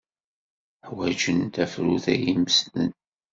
[0.87, 2.91] Ḥwajen tafrut ay imesden.